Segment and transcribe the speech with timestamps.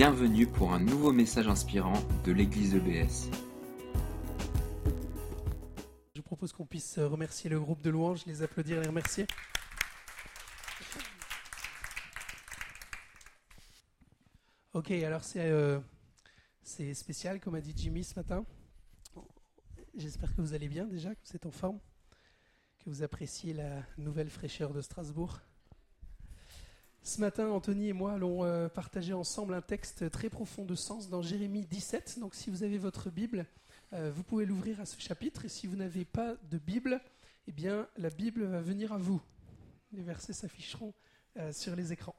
[0.00, 3.28] Bienvenue pour un nouveau message inspirant de l'église EBS.
[6.14, 9.26] Je propose qu'on puisse remercier le groupe de louanges, les applaudir les remercier.
[14.72, 15.78] Ok, alors c'est euh,
[16.62, 18.46] c'est spécial, comme a dit Jimmy ce matin.
[19.94, 21.78] J'espère que vous allez bien déjà, que vous êtes en forme,
[22.78, 25.40] que vous appréciez la nouvelle fraîcheur de Strasbourg.
[27.02, 31.08] Ce matin, Anthony et moi allons euh, partager ensemble un texte très profond de sens
[31.08, 32.18] dans Jérémie 17.
[32.18, 33.46] Donc si vous avez votre Bible,
[33.94, 35.46] euh, vous pouvez l'ouvrir à ce chapitre.
[35.46, 37.00] Et si vous n'avez pas de Bible,
[37.48, 39.20] eh bien la Bible va venir à vous.
[39.92, 40.92] Les versets s'afficheront
[41.38, 42.14] euh, sur les écrans.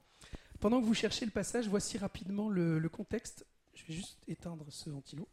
[0.58, 3.46] Pendant que vous cherchez le passage, voici rapidement le, le contexte.
[3.74, 5.28] Je vais juste éteindre ce ventilo.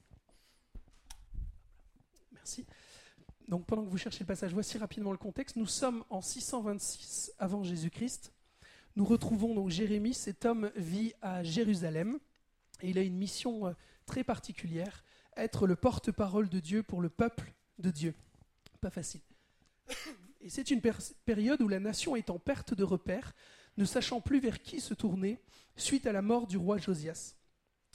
[2.34, 2.68] Merci.
[3.48, 5.56] Donc pendant que vous cherchez le passage, voici rapidement le contexte.
[5.56, 8.32] Nous sommes en 626 avant Jésus-Christ.
[9.00, 10.14] Nous retrouvons donc Jérémie.
[10.14, 12.20] Cet homme vit à Jérusalem
[12.82, 13.72] et il a une mission euh,
[14.06, 15.06] très particulière
[15.38, 18.14] être le porte-parole de Dieu pour le peuple de Dieu.
[18.82, 19.22] Pas facile.
[20.42, 20.82] Et c'est une
[21.24, 23.34] période où la nation est en perte de repères,
[23.78, 25.40] ne sachant plus vers qui se tourner
[25.78, 27.36] suite à la mort du roi Josias.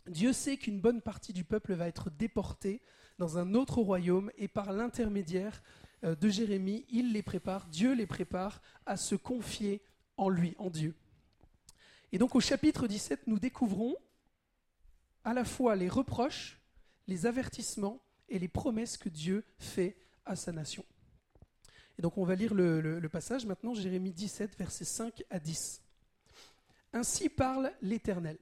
[0.07, 2.81] Dieu sait qu'une bonne partie du peuple va être déportée
[3.19, 5.62] dans un autre royaume et par l'intermédiaire
[6.03, 9.83] euh, de Jérémie, il les prépare, Dieu les prépare à se confier
[10.17, 10.95] en lui, en Dieu.
[12.12, 13.97] Et donc au chapitre 17, nous découvrons
[15.25, 16.61] à la fois les reproches,
[17.07, 20.85] les avertissements et les promesses que Dieu fait à sa nation.
[21.98, 25.83] Et donc on va lire le, passage maintenant, Jérémie 17, versets 5 à 10.
[26.92, 28.39] Ainsi parle l'Éternel.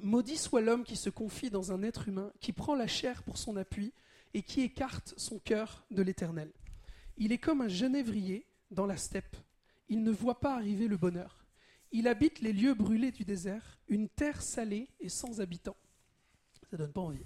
[0.00, 3.38] Maudit soit l'homme qui se confie dans un être humain, qui prend la chair pour
[3.38, 3.92] son appui
[4.34, 6.52] et qui écarte son cœur de l'Éternel.
[7.16, 9.36] Il est comme un genévrier dans la steppe.
[9.88, 11.44] Il ne voit pas arriver le bonheur.
[11.92, 15.76] Il habite les lieux brûlés du désert, une terre salée et sans habitants.
[16.70, 17.24] Ça donne pas envie.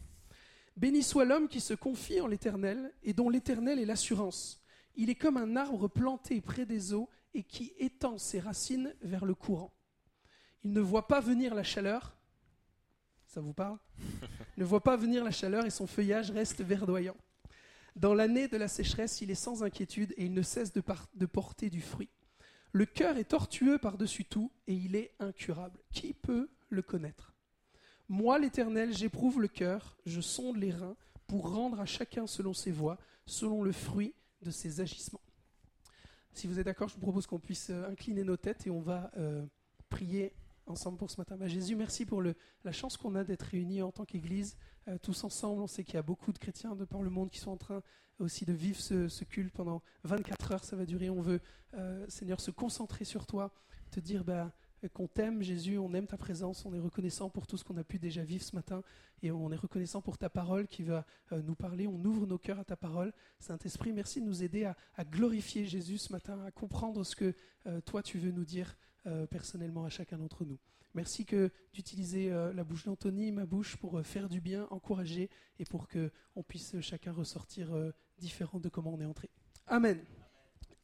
[0.77, 4.63] Béni soit l'homme qui se confie en l'Éternel et dont l'Éternel est l'assurance.
[4.97, 9.25] Il est comme un arbre planté près des eaux et qui étend ses racines vers
[9.25, 9.73] le courant.
[10.65, 12.17] Il ne voit pas venir la chaleur,
[13.27, 13.79] ça vous parle?
[14.57, 17.17] Ne voit pas venir la chaleur et son feuillage reste verdoyant.
[17.97, 20.83] Dans l'année de la sécheresse, il est sans inquiétude et il ne cesse de,
[21.15, 22.11] de porter du fruit.
[22.73, 25.79] Le cœur est tortueux par-dessus tout et il est incurable.
[25.93, 27.35] Qui peut le connaître?
[28.09, 32.73] Moi, l'Éternel, j'éprouve le cœur, je sonde les reins pour rendre à chacun selon ses
[32.73, 35.21] voies, selon le fruit de ses agissements.
[36.33, 38.81] Si vous êtes d'accord, je vous propose qu'on puisse euh, incliner nos têtes et on
[38.81, 39.45] va euh,
[39.89, 40.33] prier
[40.71, 41.37] ensemble pour ce matin.
[41.37, 44.57] Bah, Jésus, merci pour la chance qu'on a d'être réunis en tant qu'Église,
[44.89, 45.61] euh, tous ensemble.
[45.61, 47.57] On sait qu'il y a beaucoup de chrétiens de par le monde qui sont en
[47.57, 47.83] train
[48.19, 50.65] aussi de vivre ce, culte pendant 24 heures.
[50.65, 51.11] Ça va durer.
[51.11, 51.41] On veut,
[51.75, 53.53] euh, Seigneur, se concentrer sur toi,
[53.91, 54.53] te dire bah,
[54.95, 57.85] qu'on t'aime, Jésus, on aime ta présence, on est reconnaissant pour tout ce qu'on a
[57.85, 58.83] pu déjà vivre ce matin
[59.23, 61.87] et on est reconnaissant pour ta parole qui va euh, nous parler.
[61.87, 63.13] On ouvre nos cœurs à ta parole.
[63.39, 67.35] Saint-Esprit, merci de nous aider à, glorifier Jésus ce matin, à comprendre ce que
[67.85, 68.75] toi tu veux nous dire
[69.07, 70.59] euh, personnellement à chacun d'entre nous.
[70.93, 75.31] Merci que d'utiliser euh, la bouche d'Anthony, ma bouche, pour euh, faire du bien, encourager
[75.59, 77.71] et pour que on puisse chacun ressortir
[78.19, 79.31] différent de comment on est entré.
[79.67, 80.05] Amen.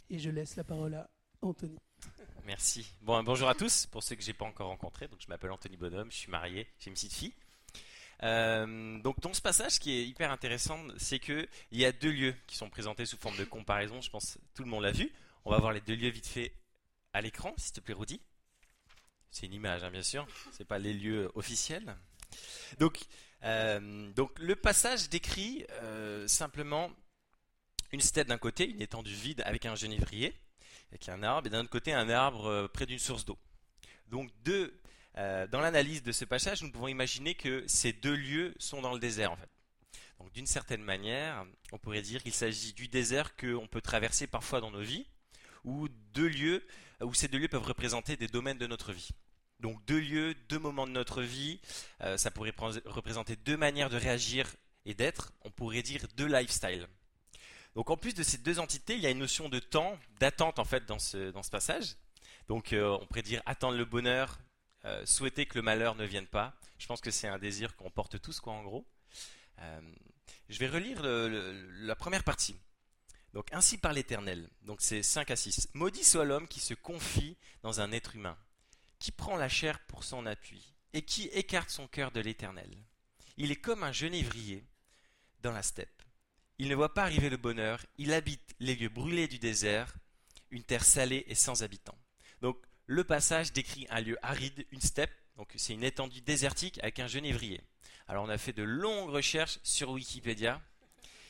[0.09, 1.11] Et je laisse la parole à
[1.43, 1.77] Anthony.
[2.47, 2.91] Merci.
[3.03, 3.85] Bon, bonjour à tous.
[3.85, 6.69] Pour ceux que j'ai pas encore rencontrés, donc je m'appelle Anthony Bonhomme, je suis marié,
[6.79, 7.35] j'ai une petite fille.
[8.23, 12.35] donc dans ce passage, qui est hyper intéressant, c'est que il y a deux lieux
[12.47, 14.01] qui sont présentés sous forme de comparaison.
[14.01, 15.13] Je pense que tout le monde l'a vu.
[15.45, 16.55] On va voir les deux lieux vite fait
[17.17, 18.21] à l'écran, s'il te plaît, Rudy.
[19.31, 20.27] C'est une image, hein, bien sûr.
[20.53, 21.97] C'est pas les lieux officiels.
[22.79, 23.01] Donc,
[23.43, 26.91] euh, donc le passage décrit euh, simplement
[27.93, 30.39] une steppe d'un côté, une étendue vide avec un genévrier,
[30.91, 33.39] avec un arbre, et d'un autre côté un arbre euh, près d'une source d'eau.
[34.09, 34.79] Donc, deux,
[35.15, 39.01] dans l'analyse de ce passage, nous pouvons imaginer que ces deux lieux sont dans le
[39.01, 39.49] désert, en fait.
[40.19, 44.61] Donc, d'une certaine manière, on pourrait dire qu'il s'agit du désert qu'on peut traverser parfois
[44.61, 45.07] dans nos vies,
[45.67, 46.67] ou deux lieux
[47.03, 49.11] où ces deux lieux peuvent représenter des domaines de notre vie.
[49.61, 51.61] Donc deux lieux, deux moments de notre vie,
[52.03, 52.55] euh, ça pourrait
[52.85, 54.55] représenter deux manières de réagir
[54.85, 56.87] et d'être, on pourrait dire deux lifestyles.
[57.75, 60.59] Donc en plus de ces deux entités, il y a une notion de temps, d'attente
[60.59, 61.97] en fait dans ce, dans ce passage.
[62.49, 64.39] Donc euh, on pourrait dire attendre le bonheur,
[64.85, 66.55] euh, souhaiter que le malheur ne vienne pas.
[66.79, 68.87] Je pense que c'est un désir qu'on porte tous quoi en gros.
[70.49, 72.57] je vais relire la première partie.
[73.33, 74.49] Donc ainsi par l'Éternel.
[74.63, 75.69] Donc c'est 5 à 6.
[75.75, 78.39] Maudit soit l'homme qui se confie dans un être humain,
[78.99, 82.77] qui prend la chair pour son appui, et qui écarte son cœur de l'Éternel.
[83.37, 84.67] Il est comme un genévrier
[85.43, 86.03] dans la steppe.
[86.59, 89.95] Il ne voit pas arriver le bonheur, il habite les lieux brûlés du désert,
[90.51, 91.99] une terre salée et sans habitants.
[92.41, 92.57] Donc
[92.87, 97.09] le passage décrit un lieu aride, une steppe, Donc c'est une étendue désertique avec un
[97.09, 97.61] genévrier.
[98.09, 100.63] Alors on a fait de longues recherches sur Wikipédia.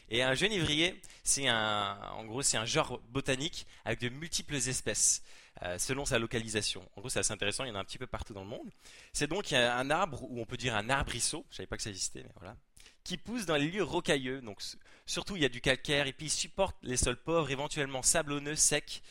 [0.08, 5.22] Et un genévrier, c'est un, en gros, c'est un genre botanique avec de multiples espèces
[5.62, 6.88] euh, selon sa localisation.
[6.96, 7.64] En gros, c'est assez intéressant.
[7.64, 8.70] Il y en a un petit peu partout dans le monde.
[9.12, 11.44] C'est donc un arbre ou on peut dire un arbrisseau.
[11.50, 12.56] Je savais pas que ça existait, mais voilà,
[13.06, 14.42] qui pousse dans les lieux rocailleux.
[14.42, 14.60] Donc
[15.06, 18.56] surtout, il y a du calcaire et puis il supporte les sols pauvres, éventuellement sablonneux,
[18.56, 19.02] secs,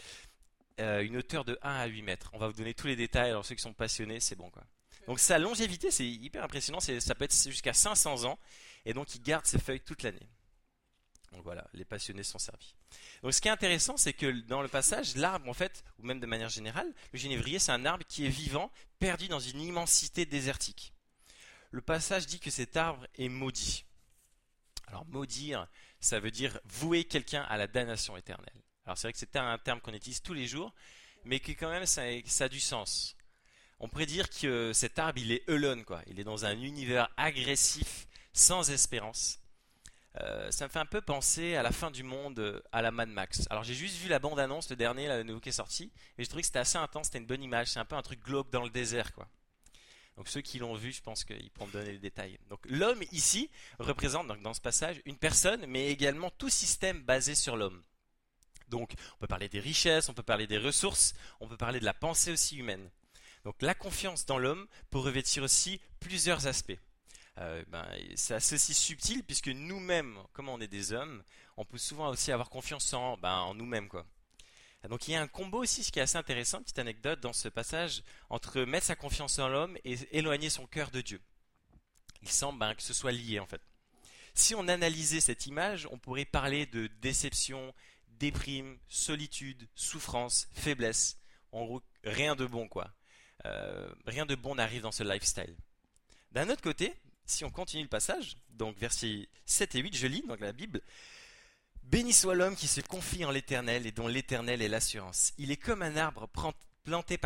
[0.82, 2.30] euh, une hauteur de 1 à 8 mètres.
[2.34, 3.30] On va vous donner tous les détails.
[3.30, 4.64] Alors ceux qui sont passionnés, c'est bon quoi.
[5.08, 6.80] Donc sa longévité, c'est hyper impressionnant.
[6.80, 8.38] Ça peut être jusqu'à 500 ans
[8.86, 10.28] et donc il garde ses feuilles toute l'année.
[11.32, 12.76] Donc voilà, les passionnés sont servis.
[13.22, 16.20] Donc ce qui est intéressant, c'est que dans le passage, l'arbre, en fait, ou même
[16.20, 20.26] de manière générale, le génévrier, c'est un arbre qui est vivant, perdu dans une immensité
[20.26, 20.94] désertique.
[21.72, 23.86] Le passage dit que cet arbre est maudit.
[24.88, 25.68] Alors maudire,
[26.00, 28.62] ça veut dire vouer quelqu'un à la damnation éternelle.
[28.86, 30.74] Alors c'est vrai que c'est un terme qu'on utilise tous les jours,
[31.26, 33.18] mais qui quand même ça, a du sens.
[33.80, 36.02] On pourrait dire que cet arbre, il est Elon, quoi.
[36.08, 39.40] Il est dans un univers agressif, sans espérance.
[40.22, 42.92] Euh, ça me fait un peu penser à la fin du monde, euh, à la
[42.92, 43.48] Mad Max.
[43.50, 46.30] Alors j'ai juste vu la bande-annonce, le dernier, le nouveau qui est sorti, et je
[46.30, 48.50] trouvais que c'était assez intense, c'était une bonne image, c'est un peu un truc glauque
[48.50, 49.28] dans le désert, quoi.
[50.16, 52.40] Donc ceux qui l'ont vu, je pense qu'ils pourront me donner les détails.
[52.50, 57.58] Donc l'homme ici représente dans ce passage une personne, mais également tout système basé sur
[57.58, 57.84] l'homme.
[58.70, 61.86] Donc on peut parler des richesses, on peut parler des ressources, on peut parler de
[61.86, 62.90] la pensée aussi humaine.
[63.44, 66.80] Donc la confiance dans l'homme peut revêtir aussi plusieurs aspects.
[67.38, 67.86] Euh, ben,
[68.16, 71.24] c'est assez subtil puisque nous-mêmes, comme on est des hommes,
[71.58, 73.90] on peut souvent aussi avoir confiance en, ben, en nous-mêmes.
[73.90, 74.06] quoi.
[74.90, 77.34] Donc il y a un combo aussi, ce qui est assez intéressant, petite anecdote dans
[77.34, 81.22] ce passage, entre mettre sa confiance en l'homme et éloigner son cœur de Dieu.
[82.22, 83.62] Il semble ben, que ce soit lié en fait.
[84.34, 87.74] Si on analysait cette image, on pourrait parler de déception,
[88.08, 91.18] déprime, solitude, souffrance, faiblesse.
[91.52, 92.92] En gros, rien de bon quoi.
[93.46, 95.56] Euh, rien de bon n'arrive dans ce lifestyle.
[96.32, 96.94] D'un autre côté,
[97.26, 100.82] si on continue le passage, donc versets 7 et 8, je lis dans la Bible.
[101.84, 105.34] Béni soit l'homme qui se confie en l'Éternel et dont l'Éternel est l'assurance.
[105.38, 106.28] Il est comme un arbre
[106.84, 107.20] planté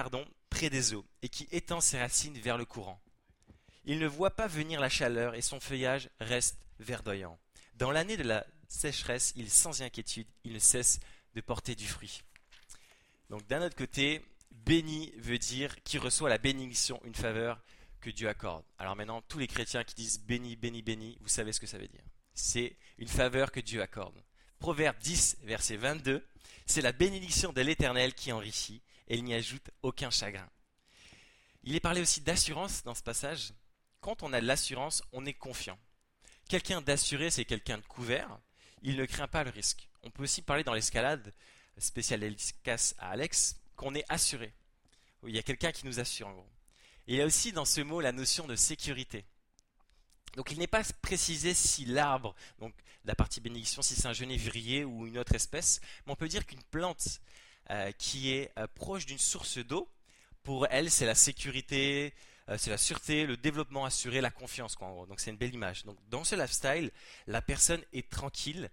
[0.49, 3.01] près des eaux et qui étend ses racines vers le courant.
[3.85, 7.39] Il ne voit pas venir la chaleur et son feuillage reste verdoyant.
[7.75, 10.99] Dans l'année de la sécheresse, il sans inquiétude, il ne cesse
[11.35, 12.21] de porter du fruit.
[13.29, 17.61] Donc d'un autre côté, béni veut dire qui reçoit la bénédiction, une faveur
[17.99, 18.63] que Dieu accorde.
[18.77, 21.77] Alors maintenant, tous les chrétiens qui disent béni, béni, béni, vous savez ce que ça
[21.77, 22.03] veut dire.
[22.33, 24.21] C'est une faveur que Dieu accorde.
[24.59, 26.25] Proverbe 10, verset 22,
[26.65, 30.49] c'est la bénédiction de l'Éternel qui enrichit et il n'y ajoute aucun chagrin.
[31.63, 33.53] Il est parlé aussi d'assurance dans ce passage.
[34.01, 35.77] Quand on a de l'assurance, on est confiant.
[36.47, 38.39] Quelqu'un d'assuré, c'est quelqu'un de couvert.
[38.81, 39.87] Il ne craint pas le risque.
[40.03, 41.33] On peut aussi parler dans l'escalade,
[41.77, 44.53] spécial casse à Alex, qu'on est assuré.
[45.27, 46.49] Il y a quelqu'un qui nous assure en gros
[47.09, 49.25] il y a aussi dans ce mot la notion de sécurité.
[50.35, 54.83] Donc il n'est pas précisé si l'arbre, donc la partie bénédiction, si c'est un genévrier
[54.83, 57.19] ou une autre espèce, mais on peut dire qu'une plante
[57.71, 59.89] euh, qui est euh, proche d'une source d'eau,
[60.43, 62.13] pour elle c'est la sécurité,
[62.47, 65.85] euh, c'est la sûreté, le développement assuré, la confiance Donc c'est une belle image.
[65.85, 66.91] Donc dans ce lifestyle,
[67.25, 68.69] la personne est tranquille,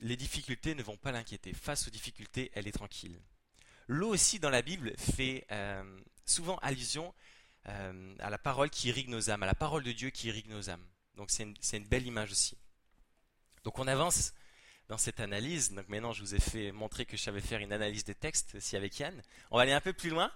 [0.00, 1.52] les difficultés ne vont pas l'inquiéter.
[1.52, 3.18] Face aux difficultés, elle est tranquille.
[3.88, 5.44] L'eau aussi dans la Bible fait
[6.24, 7.12] souvent allusion
[7.68, 10.48] euh, à la parole qui irrigue nos âmes, à la parole de Dieu qui irrigue
[10.48, 10.84] nos âmes.
[11.16, 12.56] Donc c'est une, belle image aussi.
[13.64, 14.32] Donc on avance
[14.88, 15.72] dans cette analyse.
[15.72, 18.54] Donc maintenant je vous ai fait montrer que je savais faire une analyse des textes
[18.54, 19.20] aussi avec Yann.
[19.50, 20.30] On va aller un peu plus loin.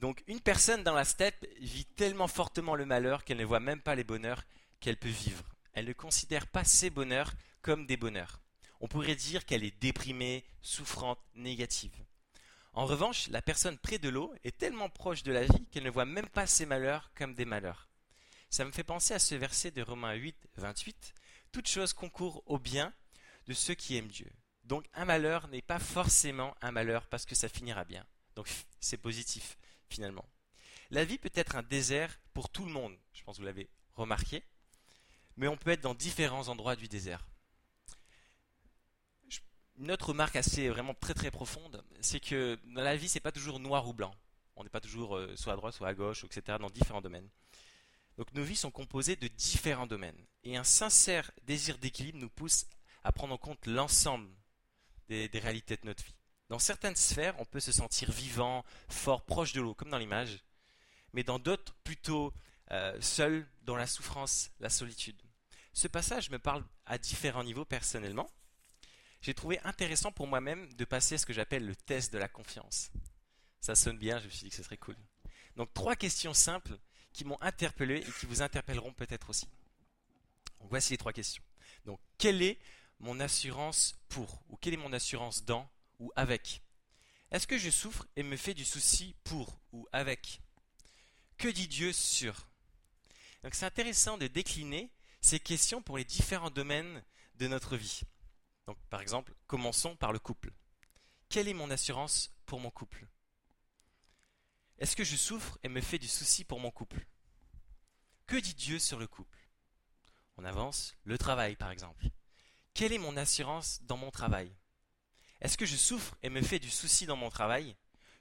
[0.00, 3.82] Donc une personne dans la steppe vit tellement fortement le malheur qu'elle ne voit même
[3.82, 4.44] pas les bonheurs
[4.80, 5.44] qu'elle peut vivre.
[5.74, 8.40] Elle ne considère pas ses bonheurs comme des bonheurs.
[8.80, 11.92] On pourrait dire qu'elle est déprimée, souffrante, négative.
[12.72, 15.90] En revanche, la personne près de l'eau est tellement proche de la vie qu'elle ne
[15.90, 17.88] voit même pas ses malheurs comme des malheurs.
[18.48, 21.14] Ça me fait penser à ce verset de Romains 8, 28.
[21.52, 22.92] Toute chose concourt au bien
[23.46, 24.30] de ceux qui aiment Dieu.
[24.64, 28.06] Donc un malheur n'est pas forcément un malheur parce que ça finira bien.
[28.36, 28.48] Donc
[28.78, 29.58] c'est positif
[29.88, 30.24] finalement.
[30.90, 33.68] La vie peut être un désert pour tout le monde, je pense que vous l'avez
[33.94, 34.44] remarqué,
[35.36, 37.26] mais on peut être dans différents endroits du désert
[39.80, 43.32] une autre remarque assez vraiment très très profonde, c'est que dans la vie, c'est pas
[43.32, 44.14] toujours noir ou blanc.
[44.56, 46.58] On n'est pas toujours euh, soit à droite, soit à gauche, etc.
[46.60, 47.28] dans différents domaines.
[48.18, 50.26] Donc nos vies sont composées de différents domaines.
[50.44, 52.66] Et un sincère désir d'équilibre nous pousse
[53.04, 54.28] à prendre en compte l'ensemble
[55.08, 56.14] des, réalités de notre vie.
[56.50, 60.44] Dans certaines sphères, on peut se sentir vivant, fort, proche de l'eau, comme dans l'image.
[61.14, 62.34] Mais dans d'autres, plutôt
[62.70, 65.20] euh, seul, dans la souffrance, la solitude.
[65.72, 68.30] Ce passage me parle à différents niveaux personnellement
[69.20, 72.90] j'ai trouvé intéressant pour moi-même de passer ce que j'appelle le test de la confiance.
[73.60, 74.96] Ça sonne bien, je me suis dit que ce serait cool.
[75.56, 76.78] Donc trois questions simples
[77.12, 79.48] qui m'ont interpellé et qui vous interpelleront peut-être aussi.
[80.60, 81.42] Voici les trois questions.
[81.84, 82.58] Donc quelle est
[82.98, 86.62] mon assurance pour ou quelle est mon assurance dans ou avec?
[87.30, 90.40] Est-ce que je souffre et me fais du souci pour ou avec?
[91.36, 92.48] Que dit Dieu sur?
[93.42, 97.02] Donc c'est intéressant de décliner ces questions pour les différents domaines
[97.36, 98.02] de notre vie.
[98.66, 100.52] Donc par exemple, commençons par le couple.
[101.28, 103.06] Quelle est mon assurance pour mon couple?
[104.78, 107.06] Est-ce que je souffre et me fais du souci pour mon couple?
[108.26, 109.38] Que dit Dieu sur le couple?
[110.36, 112.06] On avance, le travail par exemple.
[112.74, 114.54] Quelle est mon assurance dans mon travail?
[115.40, 117.76] Est-ce que je souffre et me fais du souci dans mon travail?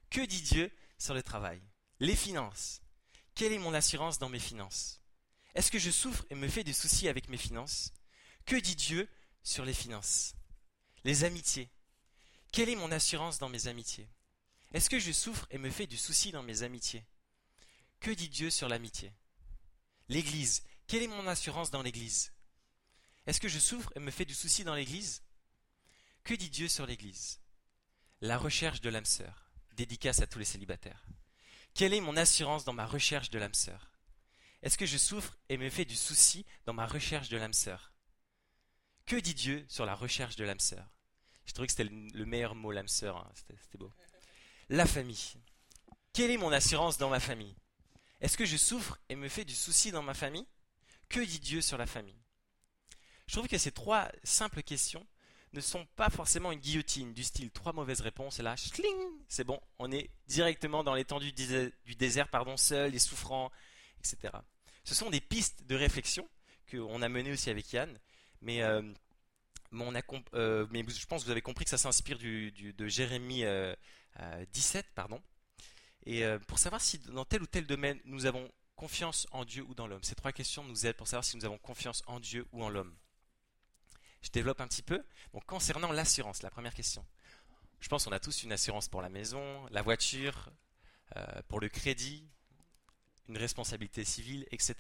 [0.10, 1.62] Que dit Dieu sur le travail?
[2.00, 2.82] Les finances.
[3.36, 5.02] Quelle est mon assurance dans mes finances?
[5.56, 7.94] Est-ce que je souffre et me fais du souci avec mes finances?
[8.46, 9.10] Que dit Dieu
[9.44, 10.34] sur les finances.
[11.04, 11.70] Les amitiés.
[12.52, 14.10] Quelle est mon assurance dans mes amitiés?
[14.74, 17.06] Est-ce que je souffre et me fais du souci dans mes amitiés?
[18.00, 19.14] Que dit Dieu sur l'amitié?
[20.08, 20.64] L'Église.
[20.88, 22.32] Quelle est mon assurance dans l'Église?
[23.28, 25.22] Est-ce que je souffre et me fais du souci dans l'Église?
[26.24, 27.40] Que dit Dieu sur l'Église?
[28.22, 29.52] La recherche de l'âme sœur.
[29.74, 31.06] Dédicace à tous les célibataires.
[31.74, 33.92] Quelle est mon assurance dans ma recherche de l'âme sœur?
[34.62, 37.94] Est-ce que je souffre et me fais du souci dans ma recherche de l'âme sœur?
[39.10, 40.88] Que dit Dieu sur la recherche de l'âme sœur?
[41.48, 43.18] Je trouvais que c'était le meilleur mot, l'âme sœur.
[43.18, 43.32] Hein.
[43.34, 43.92] C'était beau.
[44.70, 45.34] La famille.
[46.14, 47.56] Quelle est mon assurance dans ma famille?
[48.22, 50.46] Est-ce que je souffre et me fais du souci dans ma famille?
[51.10, 52.22] Que dit Dieu sur la famille?
[53.26, 55.08] Je trouve que ces trois simples questions
[55.54, 58.54] ne sont pas forcément une guillotine du style trois mauvaises réponses et là,
[59.28, 63.50] c'est bon, on est directement dans l'étendue du désert, pardon, seul et souffrant,
[63.98, 64.32] etc.
[64.84, 66.30] Ce sont des pistes de réflexion
[66.70, 68.00] qu'on a menées aussi avec Yann,
[68.42, 68.82] mais, euh,
[69.74, 73.44] euh, je pense que vous avez compris que ça s'inspire de Jérémie
[74.54, 75.22] 17, euh, pardon.
[76.06, 79.76] Et pour savoir si dans tel ou tel domaine nous avons confiance en Dieu ou
[79.76, 82.48] dans l'homme, ces trois questions nous aident pour savoir si nous avons confiance en Dieu
[82.52, 82.96] ou en l'homme.
[84.22, 85.04] Je développe un petit peu.
[85.46, 87.06] Concernant l'assurance, la première question.
[87.80, 90.50] Je pense qu'on a tous une assurance pour la maison, la voiture,
[91.48, 92.26] pour le crédit,
[93.28, 94.76] une responsabilité civile, etc.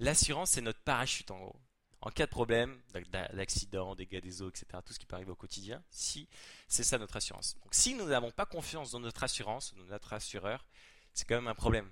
[0.00, 1.60] L'assurance, c'est notre parachute en gros.
[2.00, 2.80] En cas de problème,
[3.12, 6.28] d'accident, dégâts des eaux, etc., tout ce qui peut arriver au quotidien, si
[6.68, 7.56] c'est ça notre assurance.
[7.62, 10.64] Donc si nous n'avons pas confiance dans notre assurance, dans notre assureur,
[11.12, 11.90] c'est quand même un problème.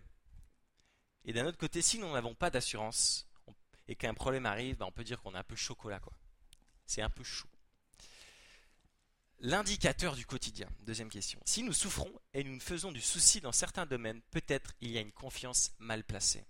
[1.25, 3.27] Et d'un autre côté, si nous n'avons pas d'assurance
[3.89, 6.13] et qu'un problème arrive, bah, on peut dire qu'on est un peu chocolat quoi.
[6.87, 7.49] C'est un peu chaud.
[9.41, 10.69] L'indicateur du quotidien.
[10.81, 11.41] Deuxième question.
[11.45, 14.99] Si nous souffrons et nous nous faisons du souci dans certains domaines, peut-être il y
[14.99, 16.45] a une confiance mal placée.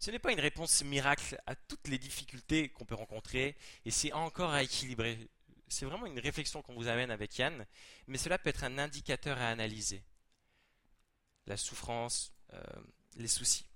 [0.00, 3.54] Ce n'est pas une réponse miracle à toutes les difficultés qu'on peut rencontrer
[3.84, 5.28] et c'est encore à équilibrer.
[5.68, 7.66] C'est vraiment une réflexion qu'on vous amène avec Yann,
[8.06, 10.02] mais cela peut être un indicateur à analyser.
[11.46, 12.62] La souffrance, euh,
[13.16, 13.66] les soucis.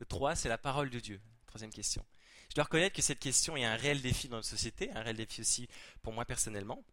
[0.00, 1.18] Le 3, c'est la parole de Dieu.
[1.46, 2.04] Troisième question.
[2.50, 5.16] Je dois reconnaître que cette question est un réel défi dans notre société, un réel
[5.16, 5.66] défi aussi
[6.02, 6.84] pour moi personnellement.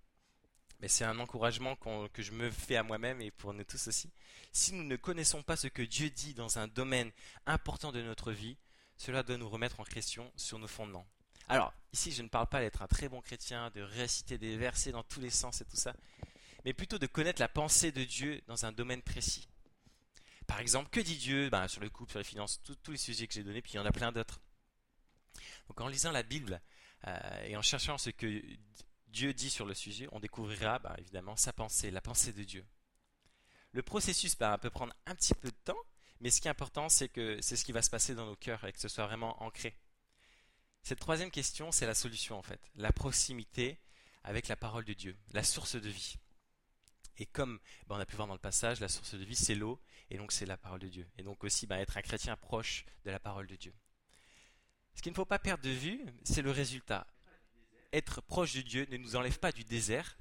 [0.81, 4.09] Mais c'est un encouragement que je me fais à moi-même et pour nous tous aussi.
[4.51, 7.11] Si nous ne connaissons pas ce que Dieu dit dans un domaine
[7.45, 8.57] important de notre vie,
[8.97, 11.05] cela doit nous remettre en question sur nos fondements.
[11.47, 14.91] Alors, ici, je ne parle pas d'être un très bon chrétien, de réciter des versets
[14.91, 15.93] dans tous les sens et tout ça,
[16.65, 19.47] mais plutôt de connaître la pensée de Dieu dans un domaine précis.
[20.47, 23.27] Par exemple, que dit Dieu ben, sur le couple, sur les finances, tous les sujets
[23.27, 24.41] que j'ai donnés, puis il y en a plein d'autres.
[25.67, 26.61] Donc en lisant la Bible
[27.07, 28.41] euh, et en cherchant ce que
[29.11, 32.65] Dieu dit sur le sujet, on découvrira bah, évidemment sa pensée, la pensée de Dieu.
[33.73, 35.77] Le processus bah, peut prendre un petit peu de temps,
[36.19, 38.35] mais ce qui est important, c'est que c'est ce qui va se passer dans nos
[38.35, 39.75] cœurs et que ce soit vraiment ancré.
[40.83, 43.79] Cette troisième question, c'est la solution en fait, la proximité
[44.23, 46.17] avec la parole de Dieu, la source de vie.
[47.17, 49.55] Et comme bah, on a pu voir dans le passage, la source de vie, c'est
[49.55, 51.07] l'eau, et donc c'est la parole de Dieu.
[51.17, 53.73] Et donc aussi être un chrétien proche de la parole de Dieu.
[54.95, 57.07] Ce qu'il ne faut pas perdre de vue, c'est le résultat.
[57.93, 60.17] Être proche de Dieu ne nous enlève pas du désert,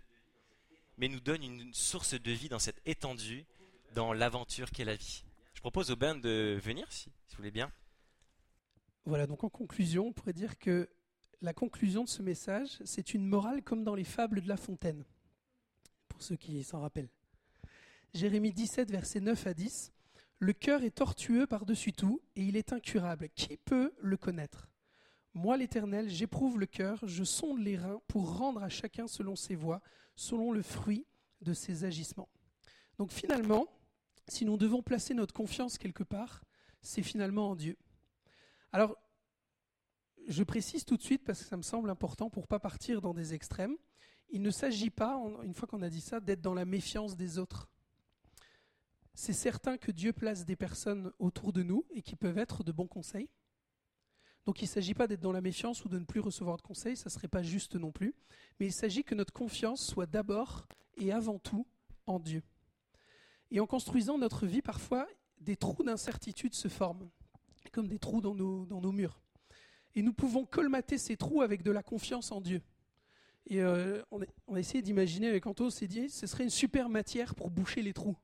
[0.97, 3.47] mais nous donne une source de vie dans cette étendue,
[3.95, 5.25] dans l'aventure qu'est la vie.
[5.55, 7.71] Je propose au bain de venir, si, vous voulez bien.
[9.05, 10.89] Voilà, donc en conclusion, on pourrait dire que
[11.43, 15.05] la conclusion de ce message, c'est une morale comme dans les fables de La Fontaine,
[16.09, 17.09] pour ceux qui s'en rappellent.
[18.13, 19.93] Jérémie 17, versets 9 à 10.
[20.39, 23.29] Le cœur est tortueux par-dessus tout, et il est incurable.
[23.35, 24.69] Qui peut le connaître?
[25.35, 29.55] Moi, l'Éternel, j'éprouve le cœur, je sonde les reins pour rendre à chacun selon ses
[29.55, 29.81] voies,
[30.17, 31.07] selon le fruit
[31.41, 32.29] de ses agissements.
[32.99, 33.67] Donc finalement,
[34.29, 36.43] si nous devons placer notre confiance quelque part,
[36.83, 37.77] c'est finalement en Dieu.
[38.73, 38.97] Alors,
[40.27, 43.01] je précise tout de suite parce que ça me semble important pour ne pas partir
[43.01, 43.77] dans des extrêmes.
[44.31, 47.39] Il ne s'agit pas, une fois qu'on a dit ça, d'être dans la méfiance des
[47.39, 47.71] autres
[49.21, 52.73] c'est certain que Dieu place des personnes autour de nous et qui peuvent être de
[52.73, 53.29] bons conseils.
[54.47, 56.63] Donc il ne s'agit pas d'être dans la méfiance ou de ne plus recevoir de
[56.63, 58.15] conseils, ça ne serait pas juste non plus,
[58.59, 60.67] mais il s'agit que notre confiance soit d'abord
[60.97, 61.67] et avant tout
[62.07, 62.43] en Dieu.
[63.51, 65.07] Et en construisant notre vie, parfois,
[65.41, 67.11] des trous d'incertitude se forment,
[67.73, 69.21] comme des trous dans nos, murs.
[69.95, 72.63] Et nous pouvons colmater ces trous avec de la confiance en Dieu.
[73.47, 74.23] Et euh, on,
[74.55, 77.83] a, essayé d'imaginer avec Anto, on s'est dit, ce serait une super matière pour boucher
[77.83, 78.17] les trous.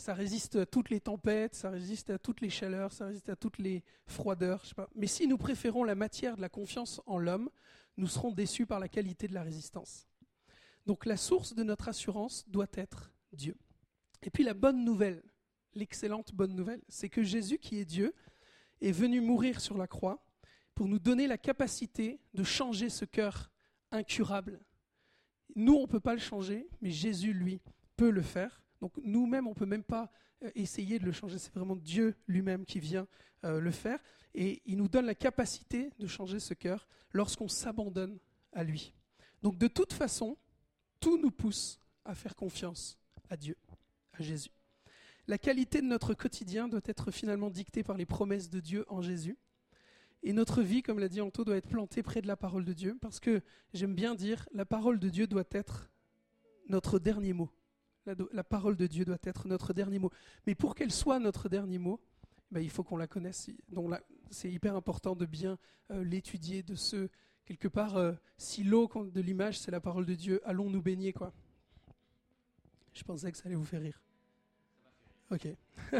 [0.00, 3.36] Ça résiste à toutes les tempêtes, ça résiste à toutes les chaleurs, ça résiste à
[3.36, 4.60] toutes les froideurs.
[4.62, 4.88] Je sais pas.
[4.94, 7.50] Mais si nous préférons la matière de la confiance en l'homme,
[7.98, 10.08] nous serons déçus par la qualité de la résistance.
[10.86, 13.58] Donc la source de notre assurance doit être Dieu.
[14.22, 15.22] Et puis la bonne nouvelle,
[15.74, 18.14] l'excellente bonne nouvelle, c'est que Jésus, qui est Dieu,
[18.80, 20.24] est venu mourir sur la croix
[20.74, 23.50] pour nous donner la capacité de changer ce cœur
[23.90, 24.64] incurable.
[25.56, 27.60] Nous, on ne peut pas le changer, mais Jésus, lui,
[27.98, 28.59] peut le faire.
[28.80, 30.10] Donc nous-mêmes, on ne peut même pas
[30.42, 31.38] euh, essayer de le changer.
[31.38, 33.06] C'est vraiment Dieu lui-même qui vient
[33.44, 34.00] euh, le faire.
[34.34, 38.18] Et il nous donne la capacité de changer ce cœur lorsqu'on s'abandonne
[38.52, 38.94] à lui.
[39.42, 40.36] Donc de toute façon,
[41.00, 43.56] tout nous pousse à faire confiance à Dieu,
[44.12, 44.50] à Jésus.
[45.26, 49.00] La qualité de notre quotidien doit être finalement dictée par les promesses de Dieu en
[49.00, 49.36] Jésus.
[50.22, 52.72] Et notre vie, comme l'a dit Anto, doit être plantée près de la parole de
[52.72, 53.40] Dieu, parce que
[53.72, 55.90] j'aime bien dire, la parole de Dieu doit être
[56.68, 57.50] notre dernier mot.
[58.06, 60.10] La, parole de Dieu doit être notre dernier mot.
[60.46, 62.00] Mais pour qu'elle soit notre dernier mot,
[62.50, 63.50] ben, il faut qu'on la connaisse.
[64.30, 65.58] C'est hyper important de bien
[65.90, 67.08] euh, l'étudier, de se
[67.50, 71.12] quelque part, euh, si l'eau de l'image c'est la parole de Dieu, allons nous baigner
[71.12, 71.32] quoi.
[72.94, 74.00] Je pensais que ça allait vous faire rire.
[75.32, 75.48] Ok.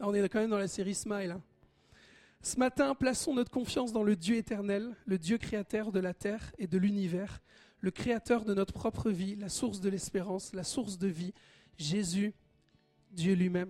[0.00, 1.30] on est quand même dans la série Smile.
[1.30, 1.42] Hein.
[2.42, 6.52] Ce matin, plaçons notre confiance dans le Dieu éternel, le Dieu créateur de la terre
[6.58, 7.40] et de l'univers,
[7.84, 11.34] le créateur de notre propre vie, la source de l'espérance, la source de vie,
[11.76, 12.32] Jésus,
[13.10, 13.68] Dieu lui-même.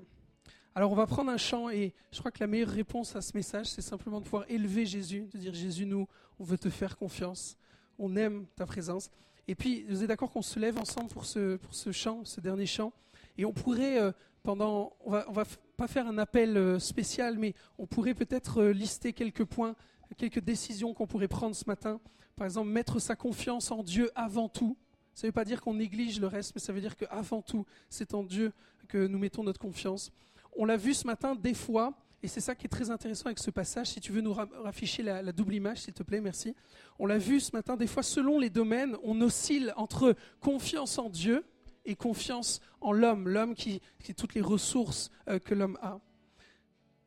[0.77, 3.37] Alors on va prendre un chant et je crois que la meilleure réponse à ce
[3.37, 6.07] message, c'est simplement de pouvoir élever Jésus, de dire Jésus, nous,
[6.39, 7.57] on veut te faire confiance,
[7.99, 9.11] on aime ta présence.
[9.49, 12.41] Et puis, vous êtes d'accord qu'on se lève ensemble pour ce, pour ce chant, ce
[12.41, 12.93] dernier chant?
[13.37, 14.13] Et on pourrait, euh,
[14.45, 15.45] pendant, on va, on va
[15.77, 19.75] pas faire un appel euh, spécial, mais on pourrait peut-être euh, lister quelques points,
[20.17, 22.01] quelques décisions qu'on pourrait prendre ce matin.
[22.37, 24.77] Par exemple, mettre sa confiance en Dieu avant tout.
[25.15, 27.65] Ça ne veut pas dire qu'on néglige le reste, mais ça veut dire qu'avant tout,
[27.89, 28.53] c'est en Dieu
[28.89, 30.11] que nous mettons notre confiance.
[30.57, 33.39] On l'a vu ce matin des fois, et c'est ça qui est très intéressant avec
[33.39, 33.89] ce passage.
[33.89, 36.55] Si tu veux nous rafficher la, la double image, s'il te plaît, merci.
[36.99, 41.11] On l'a vu ce matin, des fois, selon les domaines, on oscille entre confiance en
[41.11, 41.45] Dieu
[41.85, 46.01] et confiance en l'homme, l'homme qui, qui toutes les ressources euh, que l'homme a.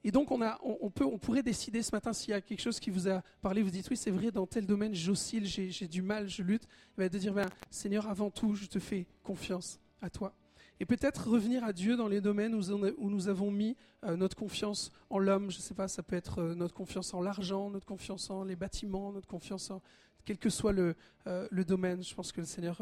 [0.08, 2.62] Et donc on, a, on, peut, on pourrait décider ce matin s'il y a quelque
[2.62, 5.88] chose qui vous a parlé, vous dites oui c'est vrai, dans tel domaine j'oscille, j'ai
[5.90, 6.66] du mal, je lutte,
[6.98, 10.34] bien de dire ben, Seigneur avant tout je te fais confiance à toi.
[10.80, 14.94] Et peut-être revenir à Dieu dans les domaines où, nous avons mis euh, notre confiance
[15.10, 17.86] en l'homme, je ne sais pas, ça peut être euh, notre confiance en l'argent, notre
[17.86, 19.82] confiance en les bâtiments, notre confiance en
[20.24, 22.02] quel que soit le, le domaine.
[22.02, 22.82] Je pense que le Seigneur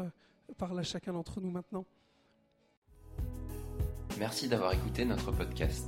[0.60, 1.86] parle à chacun d'entre nous maintenant.
[4.20, 5.88] Merci d'avoir écouté notre podcast.